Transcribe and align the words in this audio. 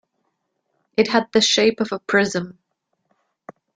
It 0.97 1.09
had 1.09 1.31
the 1.31 1.41
shape 1.41 1.79
of 1.79 1.91
a 1.91 1.99
Prism. 1.99 2.57